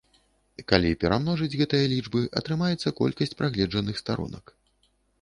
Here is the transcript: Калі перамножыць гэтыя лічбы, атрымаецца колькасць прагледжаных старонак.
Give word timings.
Калі 0.71 0.93
перамножыць 1.03 1.57
гэтыя 1.61 1.91
лічбы, 1.93 2.21
атрымаецца 2.43 2.97
колькасць 3.03 3.37
прагледжаных 3.45 3.95
старонак. 4.05 4.45